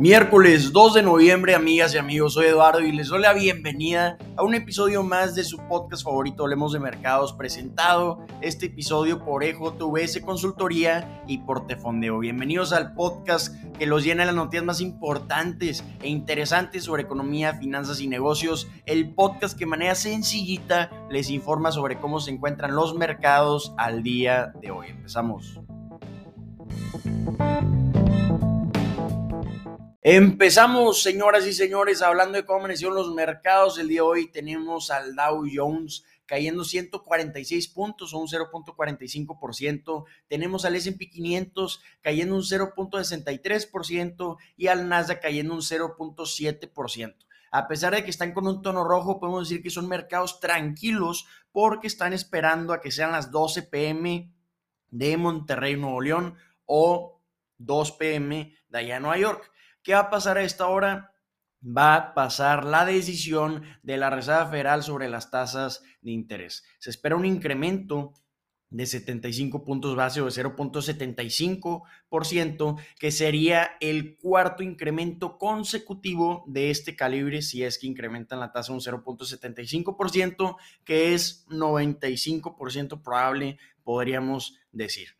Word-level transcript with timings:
Miércoles 0.00 0.72
2 0.72 0.94
de 0.94 1.02
noviembre, 1.02 1.54
amigas 1.54 1.92
y 1.92 1.98
amigos, 1.98 2.32
soy 2.32 2.46
Eduardo 2.46 2.80
y 2.80 2.90
les 2.90 3.08
doy 3.08 3.20
la 3.20 3.34
bienvenida 3.34 4.16
a 4.34 4.42
un 4.42 4.54
episodio 4.54 5.02
más 5.02 5.34
de 5.34 5.44
su 5.44 5.58
podcast 5.68 6.04
favorito, 6.04 6.42
Hablemos 6.44 6.72
de 6.72 6.80
Mercados, 6.80 7.34
presentado 7.34 8.24
este 8.40 8.64
episodio 8.64 9.22
por 9.22 9.44
EJVS 9.44 10.22
Consultoría 10.24 11.22
y 11.26 11.36
por 11.36 11.66
Tefondeo. 11.66 12.18
Bienvenidos 12.18 12.72
al 12.72 12.94
podcast 12.94 13.54
que 13.78 13.84
los 13.84 14.02
llena 14.02 14.24
las 14.24 14.34
noticias 14.34 14.64
más 14.64 14.80
importantes 14.80 15.84
e 16.00 16.08
interesantes 16.08 16.84
sobre 16.84 17.02
economía, 17.02 17.52
finanzas 17.58 18.00
y 18.00 18.08
negocios. 18.08 18.68
El 18.86 19.12
podcast 19.12 19.52
que 19.52 19.66
de 19.66 19.70
manera 19.70 19.94
sencillita 19.94 20.90
les 21.10 21.28
informa 21.28 21.72
sobre 21.72 21.98
cómo 21.98 22.20
se 22.20 22.30
encuentran 22.30 22.74
los 22.74 22.94
mercados 22.94 23.74
al 23.76 24.02
día 24.02 24.54
de 24.62 24.70
hoy. 24.70 24.86
Empezamos. 24.88 25.60
Empezamos, 30.02 31.02
señoras 31.02 31.46
y 31.46 31.52
señores, 31.52 32.00
hablando 32.00 32.38
de 32.38 32.46
cómo 32.46 32.60
amanecieron 32.60 32.96
los 32.96 33.12
mercados. 33.12 33.78
El 33.78 33.88
día 33.88 33.98
de 33.98 34.06
hoy 34.06 34.32
tenemos 34.32 34.90
al 34.90 35.14
Dow 35.14 35.44
Jones 35.52 36.04
cayendo 36.24 36.64
146 36.64 37.68
puntos 37.68 38.14
o 38.14 38.18
un 38.18 38.26
0.45%. 38.26 40.06
Tenemos 40.26 40.64
al 40.64 40.76
S&P 40.76 41.10
500 41.10 41.82
cayendo 42.00 42.34
un 42.34 42.40
0.63% 42.40 44.38
y 44.56 44.68
al 44.68 44.88
Nasdaq 44.88 45.20
cayendo 45.20 45.52
un 45.52 45.60
0.7%. 45.60 47.16
A 47.50 47.68
pesar 47.68 47.94
de 47.94 48.02
que 48.02 48.08
están 48.08 48.32
con 48.32 48.46
un 48.46 48.62
tono 48.62 48.84
rojo, 48.84 49.20
podemos 49.20 49.50
decir 49.50 49.62
que 49.62 49.68
son 49.68 49.86
mercados 49.86 50.40
tranquilos 50.40 51.26
porque 51.52 51.88
están 51.88 52.14
esperando 52.14 52.72
a 52.72 52.80
que 52.80 52.90
sean 52.90 53.12
las 53.12 53.30
12 53.30 53.64
pm 53.64 54.32
de 54.88 55.16
Monterrey, 55.18 55.76
Nuevo 55.76 56.00
León 56.00 56.36
o 56.64 57.20
2 57.58 57.92
pm 57.92 58.56
de 58.70 58.78
allá 58.78 58.98
Nueva 58.98 59.18
York. 59.18 59.52
¿Qué 59.82 59.94
va 59.94 60.00
a 60.00 60.10
pasar 60.10 60.38
a 60.38 60.42
esta 60.42 60.66
hora? 60.66 61.14
Va 61.64 61.94
a 61.94 62.14
pasar 62.14 62.64
la 62.64 62.84
decisión 62.84 63.62
de 63.82 63.96
la 63.96 64.10
Reserva 64.10 64.46
Federal 64.46 64.82
sobre 64.82 65.08
las 65.08 65.30
tasas 65.30 65.82
de 66.00 66.10
interés. 66.10 66.64
Se 66.78 66.90
espera 66.90 67.16
un 67.16 67.26
incremento 67.26 68.14
de 68.70 68.86
75 68.86 69.64
puntos 69.64 69.94
base 69.96 70.20
o 70.20 70.26
de 70.26 70.30
0.75%, 70.30 72.80
que 72.98 73.10
sería 73.10 73.72
el 73.80 74.16
cuarto 74.16 74.62
incremento 74.62 75.38
consecutivo 75.38 76.44
de 76.46 76.70
este 76.70 76.94
calibre 76.94 77.42
si 77.42 77.64
es 77.64 77.78
que 77.78 77.88
incrementan 77.88 78.38
la 78.40 78.52
tasa 78.52 78.72
un 78.72 78.80
0.75%, 78.80 80.56
que 80.84 81.14
es 81.14 81.46
95% 81.48 83.02
probable, 83.02 83.58
podríamos 83.82 84.58
decir. 84.72 85.19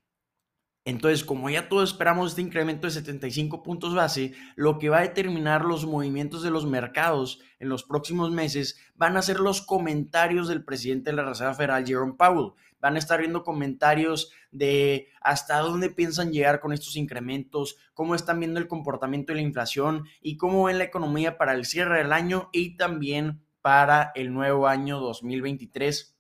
Entonces, 0.91 1.22
como 1.22 1.48
ya 1.48 1.69
todos 1.69 1.91
esperamos 1.91 2.30
este 2.30 2.42
incremento 2.42 2.88
de 2.88 2.92
75 2.92 3.62
puntos 3.62 3.94
base, 3.94 4.33
lo 4.56 4.80
que 4.80 4.88
va 4.88 4.98
a 4.98 5.02
determinar 5.02 5.64
los 5.64 5.86
movimientos 5.86 6.42
de 6.42 6.50
los 6.50 6.66
mercados 6.66 7.38
en 7.60 7.69
los 7.69 7.84
próximos 7.84 8.32
meses 8.32 8.77
van 8.97 9.16
a 9.16 9.22
ser 9.22 9.38
los 9.38 9.62
comentarios 9.62 10.48
del 10.48 10.64
presidente 10.64 11.10
de 11.10 11.16
la 11.16 11.22
Reserva 11.22 11.55
Federal, 11.55 11.86
Jerome 11.86 12.14
Powell. 12.14 12.55
Van 12.80 12.97
a 12.97 12.98
estar 12.98 13.20
viendo 13.20 13.44
comentarios 13.44 14.32
de 14.50 15.06
hasta 15.20 15.60
dónde 15.60 15.91
piensan 15.91 16.32
llegar 16.32 16.58
con 16.58 16.72
estos 16.72 16.97
incrementos, 16.97 17.77
cómo 17.94 18.16
están 18.16 18.41
viendo 18.41 18.58
el 18.58 18.66
comportamiento 18.66 19.32
de 19.32 19.36
la 19.36 19.47
inflación 19.47 20.06
y 20.20 20.38
cómo 20.38 20.64
ven 20.64 20.78
la 20.78 20.84
economía 20.84 21.38
para 21.38 21.54
el 21.54 21.66
cierre 21.66 21.98
del 21.98 22.12
año 22.12 22.50
y 22.52 22.77
también 22.77 23.44
para 23.62 24.10
el 24.16 24.34
nuevo 24.34 24.66
año 24.66 24.98
2023 24.98 26.16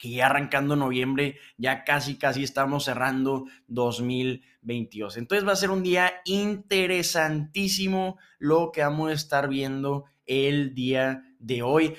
que 0.00 0.10
ya 0.10 0.26
arrancando 0.26 0.76
noviembre, 0.76 1.36
ya 1.58 1.84
casi, 1.84 2.16
casi 2.16 2.42
estamos 2.42 2.86
cerrando 2.86 3.44
2022. 3.68 5.18
Entonces 5.18 5.46
va 5.46 5.52
a 5.52 5.56
ser 5.56 5.70
un 5.70 5.82
día 5.82 6.10
interesantísimo 6.24 8.18
lo 8.38 8.72
que 8.72 8.80
vamos 8.80 9.10
a 9.10 9.14
estar 9.14 9.46
viendo 9.46 10.06
el 10.24 10.74
día 10.74 11.22
de 11.38 11.62
hoy. 11.62 11.94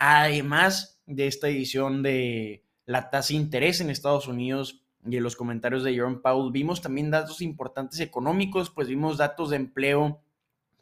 Además 0.00 1.00
de 1.06 1.28
esta 1.28 1.48
edición 1.48 2.02
de 2.02 2.64
la 2.86 3.08
tasa 3.08 3.28
de 3.28 3.34
interés 3.34 3.80
en 3.80 3.88
Estados 3.88 4.26
Unidos 4.26 4.82
y 5.06 5.16
en 5.16 5.22
los 5.22 5.36
comentarios 5.36 5.84
de 5.84 5.94
Jerome 5.94 6.16
Powell, 6.16 6.50
vimos 6.50 6.82
también 6.82 7.12
datos 7.12 7.40
importantes 7.40 8.00
económicos, 8.00 8.68
pues 8.68 8.88
vimos 8.88 9.16
datos 9.16 9.50
de 9.50 9.56
empleo 9.56 10.20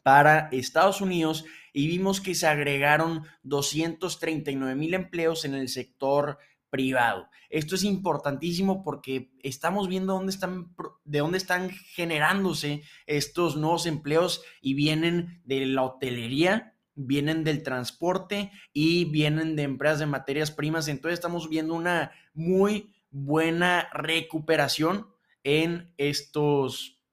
para 0.01 0.49
Estados 0.51 1.01
Unidos 1.01 1.45
y 1.71 1.87
vimos 1.87 2.19
que 2.19 2.33
se 2.33 2.47
agregaron 2.47 3.25
239 3.43 4.75
mil 4.75 4.95
empleos 4.95 5.45
en 5.45 5.53
el 5.53 5.69
sector 5.69 6.39
privado. 6.73 7.29
Esto 7.51 7.75
es 7.75 7.83
importantísimo 7.83 8.83
porque 8.83 9.29
estamos 9.43 9.87
viendo 9.87 10.13
dónde 10.13 10.31
están, 10.31 10.73
de 11.05 11.19
dónde 11.19 11.37
están 11.37 11.69
generándose 11.69 12.81
estos 13.05 13.55
nuevos 13.57 13.85
empleos 13.85 14.41
y 14.59 14.73
vienen 14.73 15.39
de 15.45 15.67
la 15.67 15.83
hotelería, 15.83 16.73
vienen 16.95 17.43
del 17.43 17.61
transporte 17.61 18.51
y 18.73 19.05
vienen 19.05 19.55
de 19.55 19.61
empresas 19.61 19.99
de 19.99 20.07
materias 20.07 20.49
primas. 20.49 20.87
Entonces 20.87 21.19
estamos 21.19 21.47
viendo 21.47 21.75
una 21.75 22.11
muy 22.33 22.91
buena 23.11 23.87
recuperación 23.93 25.09
en 25.43 25.93
estos 25.97 27.03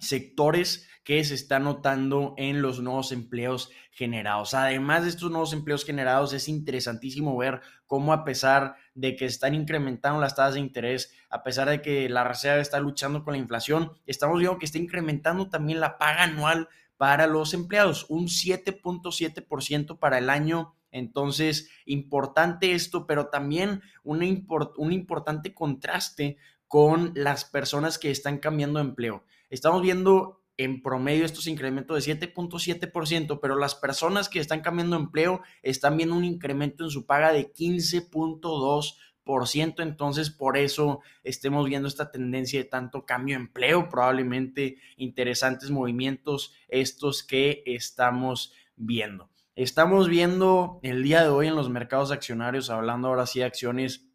sectores 0.00 0.88
que 1.04 1.22
se 1.22 1.34
está 1.34 1.58
notando 1.58 2.34
en 2.38 2.62
los 2.62 2.80
nuevos 2.80 3.12
empleos 3.12 3.70
generados. 3.92 4.54
Además 4.54 5.04
de 5.04 5.10
estos 5.10 5.30
nuevos 5.30 5.52
empleos 5.52 5.84
generados, 5.84 6.32
es 6.32 6.48
interesantísimo 6.48 7.36
ver 7.36 7.60
cómo 7.86 8.12
a 8.12 8.24
pesar 8.24 8.76
de 8.94 9.16
que 9.16 9.26
están 9.26 9.54
incrementando 9.54 10.20
las 10.20 10.36
tasas 10.36 10.54
de 10.54 10.60
interés, 10.60 11.12
a 11.30 11.42
pesar 11.42 11.68
de 11.68 11.82
que 11.82 12.08
la 12.08 12.24
Reserva 12.24 12.62
está 12.62 12.80
luchando 12.80 13.24
con 13.24 13.32
la 13.32 13.38
inflación, 13.38 13.92
estamos 14.06 14.38
viendo 14.38 14.58
que 14.58 14.66
está 14.66 14.78
incrementando 14.78 15.48
también 15.48 15.80
la 15.80 15.98
paga 15.98 16.24
anual 16.24 16.68
para 16.96 17.26
los 17.26 17.54
empleados, 17.54 18.06
un 18.08 18.26
7.7% 18.26 19.98
para 19.98 20.18
el 20.18 20.30
año 20.30 20.74
entonces, 20.94 21.70
importante 21.86 22.72
esto, 22.72 23.04
pero 23.04 23.26
también 23.26 23.82
un 24.04 24.22
importante 24.22 25.52
contraste 25.52 26.36
con 26.68 27.10
las 27.16 27.44
personas 27.44 27.98
que 27.98 28.12
están 28.12 28.38
cambiando 28.38 28.78
empleo. 28.78 29.24
Estamos 29.50 29.82
viendo 29.82 30.43
en 30.56 30.82
promedio 30.82 31.24
estos 31.24 31.46
incrementos 31.46 32.04
de 32.04 32.18
7.7%, 32.18 33.38
pero 33.40 33.56
las 33.56 33.74
personas 33.74 34.28
que 34.28 34.38
están 34.38 34.60
cambiando 34.60 34.96
empleo 34.96 35.40
están 35.62 35.96
viendo 35.96 36.14
un 36.14 36.24
incremento 36.24 36.84
en 36.84 36.90
su 36.90 37.06
paga 37.06 37.32
de 37.32 37.50
15.2%, 37.52 39.82
entonces 39.82 40.30
por 40.30 40.56
eso 40.56 41.00
estemos 41.24 41.68
viendo 41.68 41.88
esta 41.88 42.12
tendencia 42.12 42.60
de 42.60 42.66
tanto 42.66 43.04
cambio 43.04 43.36
de 43.36 43.42
empleo, 43.42 43.88
probablemente 43.88 44.76
interesantes 44.96 45.70
movimientos 45.70 46.54
estos 46.68 47.24
que 47.24 47.64
estamos 47.66 48.52
viendo. 48.76 49.28
Estamos 49.56 50.08
viendo 50.08 50.80
el 50.82 51.04
día 51.04 51.22
de 51.22 51.28
hoy 51.28 51.46
en 51.46 51.54
los 51.54 51.70
mercados 51.70 52.10
accionarios, 52.10 52.70
hablando 52.70 53.06
ahora 53.08 53.26
sí 53.26 53.38
de 53.38 53.44
acciones, 53.44 54.08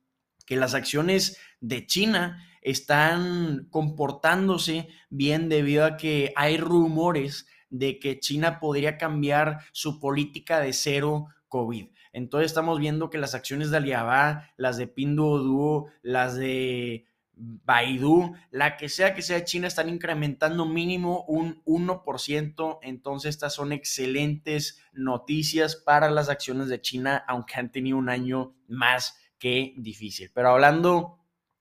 que 0.49 0.55
las 0.55 0.73
acciones 0.73 1.37
de 1.61 1.85
China 1.85 2.43
están 2.63 3.67
comportándose 3.69 4.87
bien 5.11 5.47
debido 5.47 5.85
a 5.85 5.95
que 5.95 6.33
hay 6.35 6.57
rumores 6.57 7.45
de 7.69 7.99
que 7.99 8.19
China 8.19 8.59
podría 8.59 8.97
cambiar 8.97 9.59
su 9.73 9.99
política 9.99 10.59
de 10.59 10.73
cero 10.73 11.27
COVID. 11.49 11.89
Entonces 12.13 12.47
estamos 12.49 12.79
viendo 12.79 13.11
que 13.11 13.19
las 13.19 13.35
acciones 13.35 13.69
de 13.69 13.77
Alibaba, 13.77 14.49
las 14.57 14.77
de 14.77 14.87
Pinduoduo, 14.87 15.91
las 16.01 16.35
de 16.35 17.05
Baidu, 17.35 18.33
la 18.49 18.75
que 18.75 18.89
sea 18.89 19.13
que 19.13 19.21
sea 19.21 19.43
China, 19.43 19.67
están 19.67 19.87
incrementando 19.87 20.66
mínimo 20.66 21.25
un 21.27 21.61
1%. 21.66 22.79
Entonces 22.81 23.29
estas 23.35 23.53
son 23.53 23.71
excelentes 23.71 24.81
noticias 24.93 25.75
para 25.75 26.09
las 26.09 26.27
acciones 26.27 26.69
de 26.69 26.81
China, 26.81 27.23
aunque 27.27 27.53
han 27.59 27.71
tenido 27.71 27.99
un 27.99 28.09
año 28.09 28.55
más 28.67 29.16
que 29.39 29.73
difícil. 29.77 30.31
Pero 30.33 30.50
hablando 30.50 31.19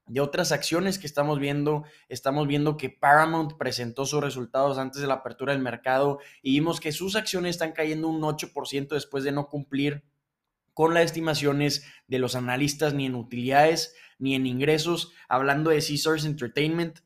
de 0.09 0.21
otras 0.21 0.53
acciones 0.53 0.99
que 0.99 1.06
estamos 1.06 1.39
viendo, 1.39 1.84
estamos 2.09 2.49
viendo 2.49 2.76
que 2.76 2.91
Paramount 2.91 3.55
presentó 3.58 4.06
sus 4.06 4.23
resultados 4.23 4.79
antes 4.79 5.00
de 5.00 5.06
la 5.06 5.14
apertura 5.14 5.53
del 5.53 5.62
mercado 5.62 6.19
y 6.43 6.53
vimos 6.53 6.81
que 6.81 6.93
sus 6.93 7.14
acciones 7.14 7.50
están 7.56 7.73
cayendo 7.73 8.08
un 8.08 8.20
8% 8.23 8.88
después 8.88 9.25
de 9.25 9.32
no 9.32 9.49
cumplir 9.49 10.03
con 10.73 10.94
las 10.94 11.05
estimaciones 11.05 11.85
de 12.06 12.19
los 12.19 12.35
analistas 12.37 12.94
ni 12.94 13.06
en 13.06 13.14
utilidades 13.17 13.94
ni 14.19 14.35
en 14.35 14.47
ingresos. 14.47 15.12
Hablando 15.29 15.70
de 15.70 15.76
Caesars 15.76 16.25
Entertainment, 16.25 17.00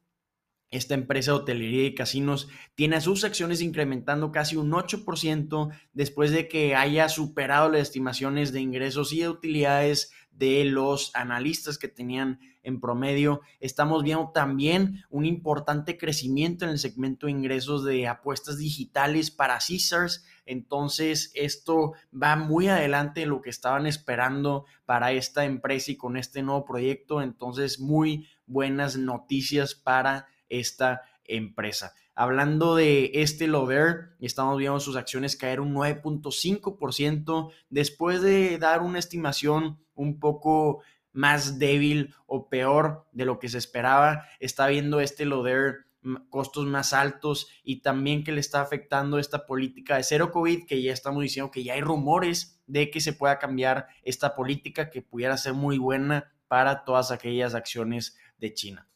esta 0.73 0.94
empresa 0.94 1.32
de 1.32 1.37
hotelería 1.38 1.87
y 1.87 1.94
casinos 1.94 2.49
tiene 2.75 3.00
sus 3.02 3.25
acciones 3.25 3.61
incrementando 3.61 4.32
casi 4.32 4.56
un 4.56 4.73
8% 4.73 5.70
después 5.93 6.31
de 6.31 6.49
que 6.49 6.75
haya 6.75 7.11
superado 7.11 7.69
las 7.69 7.82
estimaciones 7.82 8.52
de 8.52 8.61
ingresos 8.61 9.12
y 9.12 9.20
de 9.20 9.29
utilidades 9.29 10.12
de 10.32 10.64
los 10.64 11.14
analistas 11.14 11.79
que 11.79 11.88
tenían 11.88 12.40
en 12.62 12.81
promedio. 12.81 13.40
Estamos 13.61 14.02
viendo 14.02 14.31
también 14.32 15.05
un 15.11 15.25
importante 15.26 15.99
crecimiento 15.99 16.64
en 16.64 16.73
el 16.73 16.79
segmento 16.79 17.26
de 17.26 17.32
ingresos 17.32 17.84
de 17.84 18.06
apuestas 18.06 18.58
digitales 18.58 19.31
para 19.31 19.58
Caesars. 19.58 20.25
Entonces, 20.46 21.31
esto 21.34 21.93
va 22.12 22.37
muy 22.37 22.69
adelante 22.69 23.20
de 23.20 23.26
lo 23.26 23.40
que 23.40 23.50
estaban 23.50 23.87
esperando 23.87 24.67
para 24.87 25.12
esta 25.12 25.44
empresa 25.44 25.93
y 25.93 25.96
con 25.96 26.17
este 26.17 26.43
nuevo 26.43 26.64
proyecto. 26.64 27.23
Entonces, 27.23 27.78
muy 27.78 28.28
buenas 28.46 28.96
noticias 28.96 29.75
para 29.75 30.26
esta 30.49 31.02
empresa. 31.25 31.94
Hablando 32.14 32.76
de 32.76 33.11
este 33.14 33.47
Lover, 33.47 34.17
estamos 34.20 34.59
viendo 34.59 34.79
sus 34.81 34.97
acciones 34.97 35.37
caer 35.37 35.61
un 35.61 35.75
9.5% 35.75 37.53
después 37.70 38.20
de 38.20 38.59
dar 38.59 38.82
una 38.82 38.99
estimación 38.99 39.81
un 39.94 40.20
poco 40.20 40.82
más 41.12 41.59
débil 41.59 42.14
o 42.26 42.50
peor 42.50 43.06
de 43.12 43.25
lo 43.25 43.38
que 43.38 43.49
se 43.49 43.56
esperaba. 43.56 44.26
Está 44.41 44.67
viendo 44.67 45.00
este 45.00 45.25
Loder 45.25 45.87
costos 46.29 46.67
más 46.67 46.93
altos 46.93 47.49
y 47.62 47.81
también 47.81 48.25
que 48.25 48.32
le 48.32 48.41
está 48.41 48.61
afectando 48.61 49.19
esta 49.19 49.47
política 49.47 49.97
de 49.97 50.03
cero 50.03 50.32
COVID, 50.32 50.67
que 50.67 50.82
ya 50.82 50.93
estamos 50.93 51.23
diciendo 51.23 51.50
que 51.50 51.64
ya 51.64 51.75
hay 51.75 51.81
rumores 51.81 52.61
de 52.67 52.91
que 52.91 53.00
se 53.00 53.12
pueda 53.12 53.38
cambiar 53.38 53.87
esta 54.03 54.35
política 54.35 54.91
que 54.91 55.03
pudiera 55.03 55.37
ser 55.37 55.55
muy 55.55 55.79
buena 55.79 56.32
para 56.49 56.85
todas 56.85 57.11
aquellas 57.11 57.55
acciones 57.55 58.19
de 58.38 58.53
China. 58.53 58.88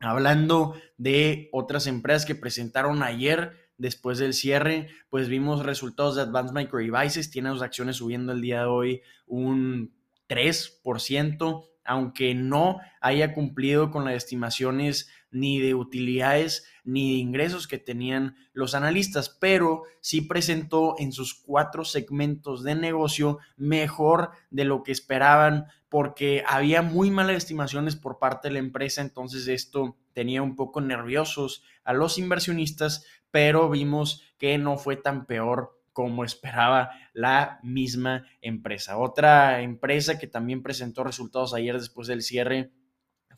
Hablando 0.00 0.74
de 0.96 1.48
otras 1.52 1.86
empresas 1.86 2.24
que 2.24 2.34
presentaron 2.34 3.02
ayer 3.02 3.70
después 3.78 4.18
del 4.18 4.34
cierre, 4.34 4.88
pues 5.08 5.28
vimos 5.28 5.64
resultados 5.64 6.16
de 6.16 6.22
Advanced 6.22 6.54
Micro 6.54 6.78
Devices, 6.78 7.30
tiene 7.30 7.50
sus 7.50 7.62
acciones 7.62 7.96
subiendo 7.96 8.32
el 8.32 8.40
día 8.40 8.60
de 8.60 8.66
hoy 8.66 9.02
un 9.26 9.94
3%, 10.28 11.68
aunque 11.88 12.34
no 12.34 12.80
haya 13.00 13.32
cumplido 13.32 13.90
con 13.90 14.04
las 14.04 14.14
estimaciones 14.14 15.08
ni 15.30 15.58
de 15.58 15.74
utilidades 15.74 16.66
ni 16.84 17.12
de 17.12 17.18
ingresos 17.18 17.66
que 17.66 17.78
tenían 17.78 18.36
los 18.52 18.74
analistas, 18.74 19.30
pero 19.40 19.84
sí 20.02 20.20
presentó 20.20 20.96
en 20.98 21.12
sus 21.12 21.34
cuatro 21.34 21.84
segmentos 21.84 22.62
de 22.62 22.74
negocio 22.74 23.38
mejor 23.56 24.32
de 24.50 24.64
lo 24.64 24.82
que 24.82 24.92
esperaban 24.92 25.66
porque 25.88 26.44
había 26.46 26.82
muy 26.82 27.10
malas 27.10 27.36
estimaciones 27.36 27.96
por 27.96 28.18
parte 28.18 28.48
de 28.48 28.54
la 28.54 28.60
empresa, 28.60 29.00
entonces 29.00 29.48
esto 29.48 29.96
tenía 30.12 30.42
un 30.42 30.56
poco 30.56 30.82
nerviosos 30.82 31.64
a 31.84 31.94
los 31.94 32.18
inversionistas, 32.18 33.06
pero 33.30 33.70
vimos 33.70 34.22
que 34.36 34.58
no 34.58 34.76
fue 34.76 34.96
tan 34.96 35.24
peor 35.24 35.77
como 35.98 36.22
esperaba 36.22 36.92
la 37.12 37.58
misma 37.64 38.24
empresa. 38.40 38.98
Otra 38.98 39.62
empresa 39.62 40.16
que 40.16 40.28
también 40.28 40.62
presentó 40.62 41.02
resultados 41.02 41.54
ayer 41.54 41.76
después 41.76 42.06
del 42.06 42.22
cierre 42.22 42.70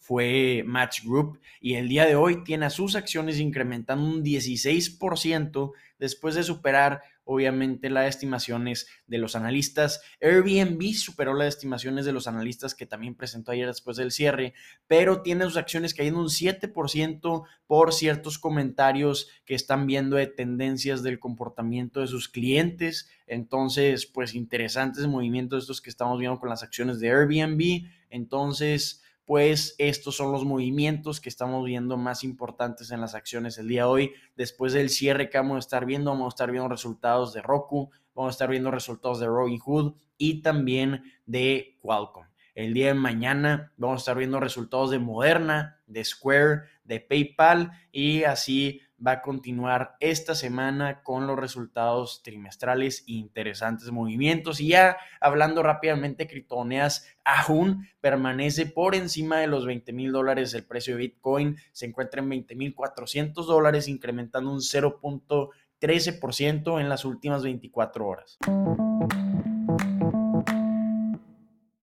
fue 0.00 0.64
Match 0.66 1.04
Group 1.04 1.38
y 1.60 1.74
el 1.74 1.88
día 1.88 2.06
de 2.06 2.16
hoy 2.16 2.42
tiene 2.42 2.66
a 2.66 2.70
sus 2.70 2.96
acciones 2.96 3.38
incrementando 3.38 4.04
un 4.04 4.24
16% 4.24 5.72
después 5.98 6.34
de 6.34 6.42
superar 6.42 7.02
obviamente 7.24 7.90
las 7.90 8.08
estimaciones 8.08 8.88
de 9.06 9.18
los 9.18 9.36
analistas. 9.36 10.00
Airbnb 10.20 10.94
superó 10.94 11.32
las 11.34 11.48
estimaciones 11.48 12.04
de 12.04 12.12
los 12.12 12.26
analistas 12.26 12.74
que 12.74 12.86
también 12.86 13.14
presentó 13.14 13.52
ayer 13.52 13.68
después 13.68 13.96
del 13.98 14.10
cierre, 14.10 14.54
pero 14.88 15.22
tiene 15.22 15.44
sus 15.44 15.56
acciones 15.56 15.94
cayendo 15.94 16.20
un 16.20 16.28
7% 16.28 17.44
por 17.68 17.92
ciertos 17.92 18.38
comentarios 18.38 19.28
que 19.44 19.54
están 19.54 19.86
viendo 19.86 20.16
de 20.16 20.26
tendencias 20.26 21.04
del 21.04 21.20
comportamiento 21.20 22.00
de 22.00 22.08
sus 22.08 22.28
clientes. 22.28 23.08
Entonces, 23.28 24.06
pues 24.06 24.34
interesantes 24.34 25.06
movimientos 25.06 25.62
estos 25.62 25.80
que 25.80 25.90
estamos 25.90 26.18
viendo 26.18 26.40
con 26.40 26.48
las 26.48 26.64
acciones 26.64 26.98
de 26.98 27.10
Airbnb. 27.10 27.86
Entonces, 28.08 29.04
pues 29.30 29.76
estos 29.78 30.16
son 30.16 30.32
los 30.32 30.44
movimientos 30.44 31.20
que 31.20 31.28
estamos 31.28 31.64
viendo 31.64 31.96
más 31.96 32.24
importantes 32.24 32.90
en 32.90 33.00
las 33.00 33.14
acciones 33.14 33.58
el 33.58 33.68
día 33.68 33.82
de 33.82 33.88
hoy. 33.88 34.12
Después 34.34 34.72
del 34.72 34.90
cierre 34.90 35.30
que 35.30 35.38
vamos 35.38 35.54
a 35.54 35.58
estar 35.60 35.86
viendo, 35.86 36.10
vamos 36.10 36.34
a 36.34 36.34
estar 36.34 36.50
viendo 36.50 36.68
resultados 36.68 37.32
de 37.32 37.40
Roku, 37.40 37.92
vamos 38.12 38.30
a 38.30 38.34
estar 38.34 38.50
viendo 38.50 38.72
resultados 38.72 39.20
de 39.20 39.26
Robinhood 39.26 39.94
y 40.18 40.42
también 40.42 41.04
de 41.26 41.78
Qualcomm. 41.80 42.24
El 42.56 42.74
día 42.74 42.88
de 42.88 42.94
mañana 42.94 43.72
vamos 43.76 43.98
a 43.98 44.02
estar 44.02 44.18
viendo 44.18 44.40
resultados 44.40 44.90
de 44.90 44.98
Moderna, 44.98 45.80
de 45.86 46.04
Square, 46.04 46.62
de 46.82 46.98
PayPal 46.98 47.70
y 47.92 48.24
así 48.24 48.80
va 49.04 49.12
a 49.12 49.22
continuar 49.22 49.96
esta 50.00 50.34
semana 50.34 51.02
con 51.02 51.26
los 51.26 51.38
resultados 51.38 52.22
trimestrales 52.22 53.04
interesantes 53.06 53.90
movimientos. 53.90 54.60
Y 54.60 54.68
ya 54.68 54.98
hablando 55.20 55.62
rápidamente, 55.62 56.26
criptomonedas 56.26 57.06
aún 57.24 57.88
permanece 58.00 58.66
por 58.66 58.94
encima 58.94 59.38
de 59.38 59.46
los 59.46 59.64
20 59.66 59.92
mil 59.92 60.12
dólares. 60.12 60.54
El 60.54 60.64
precio 60.64 60.94
de 60.94 61.00
Bitcoin 61.00 61.56
se 61.72 61.86
encuentra 61.86 62.20
en 62.20 62.28
20 62.28 62.54
mil 62.56 62.74
400 62.74 63.46
dólares, 63.46 63.88
incrementando 63.88 64.50
un 64.50 64.60
0.13% 64.60 66.80
en 66.80 66.88
las 66.88 67.04
últimas 67.04 67.42
24 67.42 68.06
horas. 68.06 68.38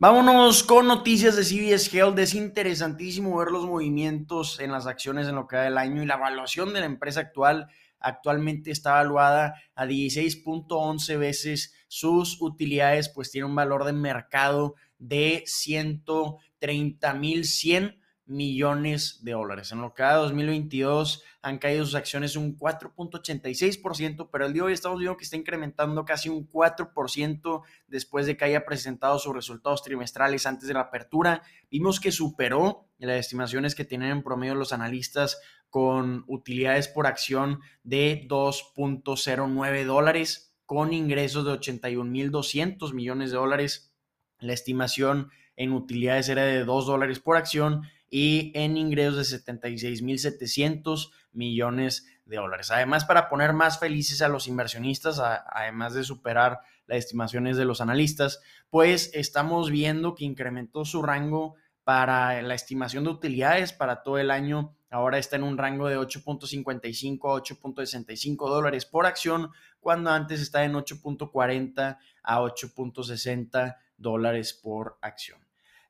Vámonos 0.02 0.64
con 0.64 0.88
noticias 0.88 1.36
de 1.36 1.44
CBS 1.44 1.96
Health. 1.96 2.18
Es 2.18 2.34
interesantísimo 2.34 3.36
ver 3.36 3.52
los 3.52 3.66
movimientos 3.66 4.58
en 4.58 4.72
las 4.72 4.88
acciones 4.88 5.28
en 5.28 5.36
lo 5.36 5.46
que 5.46 5.54
da 5.54 5.68
el 5.68 5.78
año 5.78 6.02
y 6.02 6.06
la 6.06 6.16
evaluación 6.16 6.72
de 6.72 6.80
la 6.80 6.86
empresa 6.86 7.20
actual. 7.20 7.68
Actualmente 8.00 8.72
está 8.72 8.90
evaluada 8.90 9.54
a 9.76 9.86
16.11 9.86 11.18
veces 11.20 11.72
sus 11.86 12.42
utilidades, 12.42 13.10
pues 13.10 13.30
tiene 13.30 13.46
un 13.46 13.54
valor 13.54 13.84
de 13.84 13.92
mercado 13.92 14.74
de 14.98 15.44
130.100 15.46 18.01
millones 18.32 19.20
de 19.22 19.32
dólares. 19.32 19.70
En 19.72 19.80
lo 19.80 19.94
que 19.94 20.02
da 20.02 20.14
2022 20.14 21.22
han 21.42 21.58
caído 21.58 21.84
sus 21.84 21.94
acciones 21.94 22.34
un 22.36 22.56
4.86%, 22.56 24.28
pero 24.32 24.46
el 24.46 24.52
día 24.52 24.62
de 24.62 24.66
hoy 24.68 24.72
estamos 24.72 24.98
viendo 24.98 25.16
que 25.16 25.24
está 25.24 25.36
incrementando 25.36 26.04
casi 26.04 26.28
un 26.28 26.48
4% 26.48 27.62
después 27.86 28.26
de 28.26 28.36
que 28.36 28.44
haya 28.44 28.64
presentado 28.64 29.18
sus 29.18 29.34
resultados 29.34 29.82
trimestrales 29.82 30.46
antes 30.46 30.66
de 30.66 30.74
la 30.74 30.80
apertura. 30.80 31.42
Vimos 31.70 32.00
que 32.00 32.12
superó 32.12 32.88
las 32.98 33.18
estimaciones 33.18 33.74
que 33.74 33.84
tienen 33.84 34.10
en 34.10 34.22
promedio 34.22 34.54
los 34.54 34.72
analistas 34.72 35.40
con 35.68 36.24
utilidades 36.28 36.88
por 36.88 37.06
acción 37.06 37.60
de 37.82 38.26
2.09 38.28 39.84
dólares, 39.84 40.54
con 40.66 40.92
ingresos 40.92 41.44
de 41.44 41.52
81.200 41.52 42.92
millones 42.92 43.30
de 43.30 43.36
dólares. 43.36 43.92
La 44.38 44.52
estimación 44.52 45.30
en 45.56 45.72
utilidades 45.72 46.28
era 46.28 46.44
de 46.44 46.64
2 46.64 46.86
dólares 46.86 47.20
por 47.20 47.36
acción 47.36 47.82
y 48.14 48.52
en 48.54 48.76
ingresos 48.76 49.30
de 49.30 49.38
76.700 49.38 51.12
millones 51.32 52.06
de 52.26 52.36
dólares. 52.36 52.70
Además, 52.70 53.06
para 53.06 53.30
poner 53.30 53.54
más 53.54 53.80
felices 53.80 54.20
a 54.20 54.28
los 54.28 54.48
inversionistas, 54.48 55.18
además 55.18 55.94
de 55.94 56.04
superar 56.04 56.60
las 56.86 56.98
estimaciones 56.98 57.56
de 57.56 57.64
los 57.64 57.80
analistas, 57.80 58.42
pues 58.68 59.10
estamos 59.14 59.70
viendo 59.70 60.14
que 60.14 60.26
incrementó 60.26 60.84
su 60.84 61.00
rango 61.00 61.54
para 61.84 62.42
la 62.42 62.54
estimación 62.54 63.04
de 63.04 63.10
utilidades 63.10 63.72
para 63.72 64.02
todo 64.02 64.18
el 64.18 64.30
año. 64.30 64.76
Ahora 64.90 65.16
está 65.16 65.36
en 65.36 65.44
un 65.44 65.56
rango 65.56 65.88
de 65.88 65.96
8.55 65.96 67.18
a 67.30 67.42
8.65 67.42 68.46
dólares 68.46 68.84
por 68.84 69.06
acción, 69.06 69.50
cuando 69.80 70.10
antes 70.10 70.42
estaba 70.42 70.66
en 70.66 70.74
8.40 70.74 71.96
a 72.22 72.40
8.60 72.40 73.76
dólares 73.96 74.52
por 74.52 74.98
acción. 75.00 75.40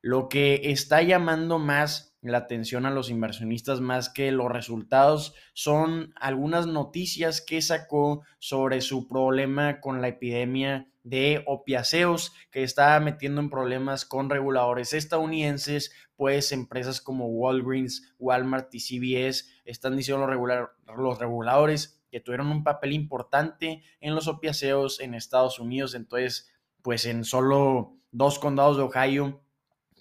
Lo 0.02 0.28
que 0.28 0.70
está 0.70 1.02
llamando 1.02 1.58
más 1.58 2.11
la 2.22 2.38
atención 2.38 2.86
a 2.86 2.90
los 2.90 3.10
inversionistas 3.10 3.80
más 3.80 4.08
que 4.08 4.30
los 4.30 4.50
resultados. 4.50 5.34
Son 5.52 6.12
algunas 6.16 6.66
noticias 6.66 7.40
que 7.40 7.60
sacó 7.60 8.22
sobre 8.38 8.80
su 8.80 9.08
problema 9.08 9.80
con 9.80 10.00
la 10.00 10.08
epidemia 10.08 10.88
de 11.02 11.42
opiáceos 11.46 12.32
que 12.52 12.62
está 12.62 12.98
metiendo 13.00 13.40
en 13.40 13.50
problemas 13.50 14.04
con 14.04 14.30
reguladores 14.30 14.92
estadounidenses, 14.92 15.92
pues 16.14 16.52
empresas 16.52 17.00
como 17.00 17.26
Walgreens, 17.26 18.14
Walmart 18.20 18.72
y 18.72 18.78
CVS 18.78 19.48
están 19.64 19.96
diciendo 19.96 20.26
los, 20.28 20.68
los 20.96 21.18
reguladores 21.18 22.00
que 22.08 22.20
tuvieron 22.20 22.48
un 22.48 22.62
papel 22.62 22.92
importante 22.92 23.82
en 24.00 24.14
los 24.14 24.28
opiáceos 24.28 25.00
en 25.00 25.14
Estados 25.14 25.58
Unidos, 25.58 25.94
entonces 25.94 26.52
pues 26.82 27.04
en 27.06 27.24
solo 27.24 27.96
dos 28.12 28.38
condados 28.38 28.76
de 28.76 28.82
Ohio 28.84 29.42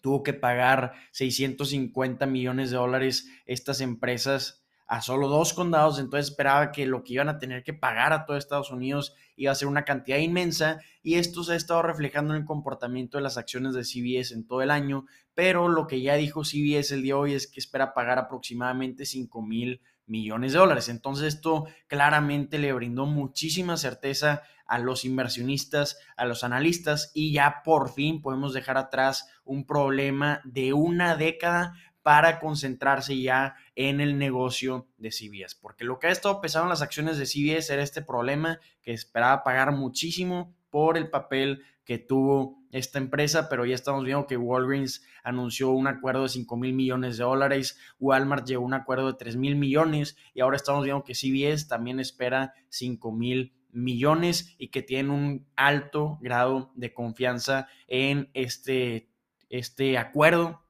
tuvo 0.01 0.23
que 0.23 0.33
pagar 0.33 0.93
650 1.11 2.25
millones 2.25 2.71
de 2.71 2.77
dólares 2.77 3.27
estas 3.45 3.81
empresas 3.81 4.61
a 4.91 5.01
solo 5.01 5.29
dos 5.29 5.53
condados, 5.53 5.99
entonces 5.99 6.29
esperaba 6.29 6.73
que 6.73 6.85
lo 6.85 7.01
que 7.01 7.13
iban 7.13 7.29
a 7.29 7.39
tener 7.39 7.63
que 7.63 7.73
pagar 7.73 8.11
a 8.11 8.25
todo 8.25 8.35
Estados 8.35 8.71
Unidos 8.71 9.15
iba 9.37 9.49
a 9.49 9.55
ser 9.55 9.69
una 9.69 9.85
cantidad 9.85 10.17
inmensa 10.17 10.81
y 11.01 11.15
esto 11.15 11.45
se 11.45 11.53
ha 11.53 11.55
estado 11.55 11.81
reflejando 11.81 12.33
en 12.33 12.41
el 12.41 12.45
comportamiento 12.45 13.17
de 13.17 13.23
las 13.23 13.37
acciones 13.37 13.73
de 13.73 13.85
CBS 13.85 14.33
en 14.33 14.45
todo 14.45 14.61
el 14.61 14.69
año, 14.69 15.05
pero 15.33 15.69
lo 15.69 15.87
que 15.87 16.01
ya 16.01 16.15
dijo 16.15 16.43
CBS 16.43 16.93
el 16.93 17.03
día 17.03 17.13
de 17.13 17.21
hoy 17.21 17.33
es 17.35 17.47
que 17.47 17.61
espera 17.61 17.93
pagar 17.93 18.19
aproximadamente 18.19 19.05
5 19.05 19.41
mil 19.41 19.79
millones 20.05 20.53
de 20.53 20.59
dólares. 20.59 20.89
Entonces 20.89 21.33
esto 21.33 21.65
claramente 21.87 22.59
le 22.59 22.73
brindó 22.73 23.05
muchísima 23.05 23.77
certeza 23.77 24.43
a 24.65 24.79
los 24.79 25.03
inversionistas, 25.03 25.97
a 26.15 26.25
los 26.25 26.43
analistas 26.43 27.11
y 27.13 27.33
ya 27.33 27.61
por 27.63 27.93
fin 27.93 28.21
podemos 28.21 28.53
dejar 28.53 28.77
atrás 28.77 29.27
un 29.43 29.65
problema 29.65 30.41
de 30.45 30.73
una 30.73 31.17
década 31.17 31.73
para 32.03 32.39
concentrarse 32.39 33.19
ya 33.21 33.55
en 33.75 34.01
el 34.01 34.17
negocio 34.17 34.87
de 34.97 35.11
CBS, 35.11 35.57
porque 35.61 35.83
lo 35.83 35.99
que 35.99 36.07
ha 36.07 36.11
estado 36.11 36.41
pesando 36.41 36.69
las 36.69 36.81
acciones 36.81 37.17
de 37.17 37.25
CBS 37.25 37.71
era 37.73 37.83
este 37.83 38.01
problema 38.01 38.59
que 38.81 38.93
esperaba 38.93 39.43
pagar 39.43 39.71
muchísimo 39.71 40.55
por 40.69 40.97
el 40.97 41.09
papel 41.09 41.63
que 41.83 41.99
tuvo 41.99 42.60
esta 42.71 42.99
empresa, 42.99 43.49
pero 43.49 43.65
ya 43.65 43.75
estamos 43.75 44.03
viendo 44.05 44.27
que 44.27 44.37
Walgreens 44.37 45.03
anunció 45.23 45.71
un 45.71 45.87
acuerdo 45.87 46.23
de 46.23 46.29
5 46.29 46.57
mil 46.57 46.73
millones 46.73 47.17
de 47.17 47.23
dólares, 47.23 47.77
Walmart 47.99 48.47
llegó 48.47 48.63
a 48.63 48.67
un 48.67 48.73
acuerdo 48.73 49.07
de 49.11 49.17
3 49.17 49.35
mil 49.35 49.55
millones 49.55 50.17
y 50.33 50.41
ahora 50.41 50.57
estamos 50.57 50.83
viendo 50.83 51.03
que 51.03 51.15
CBS 51.15 51.67
también 51.67 51.99
espera 51.99 52.53
5 52.69 53.11
mil 53.11 53.53
millones 53.71 54.55
y 54.57 54.69
que 54.69 54.81
tienen 54.81 55.11
un 55.11 55.47
alto 55.55 56.17
grado 56.21 56.71
de 56.75 56.93
confianza 56.93 57.67
en 57.87 58.29
este, 58.33 59.09
este 59.49 59.97
acuerdo. 59.97 60.61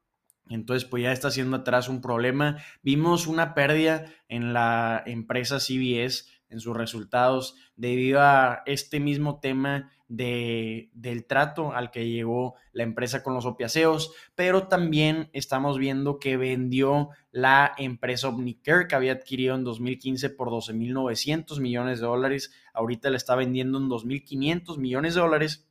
Entonces, 0.49 0.87
pues 0.87 1.03
ya 1.03 1.13
está 1.13 1.29
haciendo 1.29 1.57
atrás 1.57 1.87
un 1.87 2.01
problema. 2.01 2.57
Vimos 2.83 3.27
una 3.27 3.53
pérdida 3.53 4.05
en 4.27 4.53
la 4.53 5.01
empresa 5.05 5.59
CBS 5.59 6.25
en 6.51 6.59
sus 6.59 6.77
resultados 6.77 7.55
debido 7.75 8.21
a 8.21 8.61
este 8.67 8.99
mismo 8.99 9.39
tema 9.39 9.91
de, 10.07 10.89
del 10.93 11.25
trato 11.25 11.73
al 11.73 11.89
que 11.89 12.09
llegó 12.09 12.55
la 12.73 12.83
empresa 12.83 13.23
con 13.23 13.33
los 13.33 13.45
opiaceos, 13.45 14.13
pero 14.35 14.67
también 14.67 15.29
estamos 15.31 15.77
viendo 15.77 16.19
que 16.19 16.35
vendió 16.35 17.09
la 17.31 17.73
empresa 17.77 18.27
Omnicare 18.27 18.87
que 18.87 18.95
había 18.95 19.13
adquirido 19.13 19.55
en 19.55 19.63
2015 19.63 20.29
por 20.31 20.49
12.900 20.49 21.59
millones 21.61 22.01
de 22.01 22.05
dólares, 22.05 22.53
ahorita 22.73 23.09
la 23.09 23.17
está 23.17 23.35
vendiendo 23.35 23.77
en 23.77 23.89
2.500 23.89 24.77
millones 24.77 25.15
de 25.15 25.21
dólares 25.21 25.67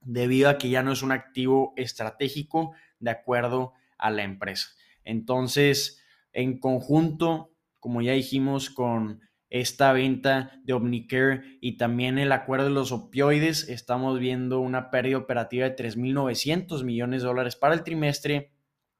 debido 0.00 0.48
a 0.48 0.56
que 0.56 0.70
ya 0.70 0.82
no 0.84 0.92
es 0.92 1.02
un 1.02 1.12
activo 1.12 1.74
estratégico 1.76 2.72
de 3.00 3.10
acuerdo 3.10 3.72
a 3.98 4.10
la 4.10 4.22
empresa. 4.22 4.68
Entonces, 5.04 6.00
en 6.32 6.58
conjunto, 6.58 7.52
como 7.80 8.02
ya 8.02 8.12
dijimos, 8.12 8.70
con 8.70 9.20
esta 9.50 9.92
venta 9.92 10.52
de 10.64 10.72
Omnicare 10.72 11.58
y 11.60 11.76
también 11.76 12.18
el 12.18 12.32
acuerdo 12.32 12.66
de 12.66 12.70
los 12.70 12.92
opioides, 12.92 13.68
estamos 13.68 14.18
viendo 14.18 14.60
una 14.60 14.90
pérdida 14.90 15.18
operativa 15.18 15.68
de 15.68 15.76
3.900 15.76 16.84
millones 16.84 17.22
de 17.22 17.28
dólares 17.28 17.56
para 17.56 17.74
el 17.74 17.82
trimestre 17.82 18.52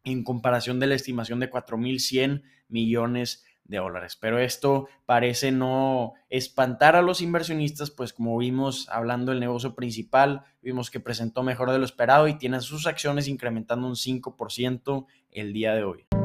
en 0.05 0.25
comparación 0.25 0.81
de 0.81 0.89
la 0.89 0.97
estimación 0.97 1.41
de 1.41 1.51
4.100 1.51 2.43
millones 2.69 3.45
de 3.65 3.79
dólares. 3.79 4.17
Pero 4.21 4.39
esto 4.39 4.89
parece 5.07 5.53
no 5.53 6.15
espantar 6.29 6.97
a 6.97 7.03
los 7.03 7.21
inversionistas, 7.21 7.91
pues 7.91 8.13
como 8.13 8.37
vimos 8.37 8.89
hablando 8.89 9.31
del 9.31 9.41
negocio 9.41 9.75
principal, 9.75 10.43
vimos 10.61 10.91
que 10.91 11.01
presentó 11.01 11.43
mejor 11.43 11.71
de 11.71 11.79
lo 11.79 11.85
esperado 11.85 12.27
y 12.27 12.39
tiene 12.39 12.61
sus 12.61 12.87
acciones 12.87 13.29
incrementando 13.29 13.87
un 13.87 13.95
5% 13.95 15.07
el 15.31 15.53
día 15.53 15.75
de 15.75 15.85
hoy. 15.85 16.20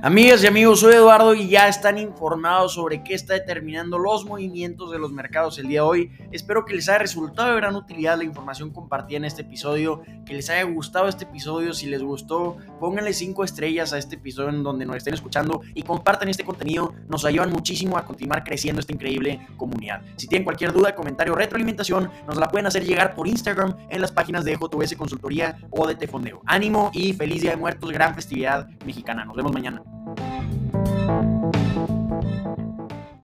Amigas 0.00 0.44
y 0.44 0.46
amigos, 0.46 0.78
soy 0.78 0.94
Eduardo 0.94 1.34
y 1.34 1.48
ya 1.48 1.66
están 1.66 1.98
informados 1.98 2.74
sobre 2.74 3.02
qué 3.02 3.14
está 3.14 3.34
determinando 3.34 3.98
los 3.98 4.24
movimientos 4.24 4.92
de 4.92 4.98
los 4.98 5.10
mercados 5.10 5.58
el 5.58 5.66
día 5.66 5.80
de 5.80 5.88
hoy. 5.88 6.12
Espero 6.30 6.64
que 6.64 6.74
les 6.74 6.88
haya 6.88 6.98
resultado 6.98 7.50
de 7.50 7.56
gran 7.56 7.74
utilidad 7.74 8.16
la 8.16 8.22
información 8.22 8.70
compartida 8.70 9.16
en 9.16 9.24
este 9.24 9.42
episodio, 9.42 10.02
que 10.24 10.34
les 10.34 10.50
haya 10.50 10.62
gustado 10.62 11.08
este 11.08 11.24
episodio. 11.24 11.72
Si 11.72 11.86
les 11.86 12.00
gustó, 12.00 12.58
pónganle 12.78 13.12
5 13.12 13.42
estrellas 13.42 13.92
a 13.92 13.98
este 13.98 14.14
episodio 14.14 14.50
en 14.50 14.62
donde 14.62 14.86
nos 14.86 14.96
estén 14.96 15.14
escuchando 15.14 15.62
y 15.74 15.82
compartan 15.82 16.28
este 16.28 16.44
contenido. 16.44 16.94
Nos 17.08 17.24
ayudan 17.24 17.50
muchísimo 17.50 17.98
a 17.98 18.04
continuar 18.04 18.44
creciendo 18.44 18.78
esta 18.78 18.92
increíble 18.92 19.48
comunidad. 19.56 20.02
Si 20.14 20.28
tienen 20.28 20.44
cualquier 20.44 20.72
duda, 20.72 20.94
comentario 20.94 21.32
o 21.32 21.36
retroalimentación, 21.36 22.08
nos 22.24 22.36
la 22.36 22.46
pueden 22.46 22.66
hacer 22.66 22.84
llegar 22.84 23.16
por 23.16 23.26
Instagram 23.26 23.74
en 23.90 24.00
las 24.00 24.12
páginas 24.12 24.44
de 24.44 24.52
JTBS 24.52 24.94
Consultoría 24.94 25.58
o 25.70 25.88
de 25.88 25.96
Tefondeo. 25.96 26.40
Ánimo 26.46 26.92
y 26.94 27.14
feliz 27.14 27.42
Día 27.42 27.50
de 27.50 27.56
Muertos, 27.56 27.90
gran 27.90 28.14
festividad 28.14 28.68
mexicana. 28.86 29.24
Nos 29.24 29.34
vemos 29.34 29.52
mañana. 29.52 29.87
thank 31.08 31.24
you 31.32 31.37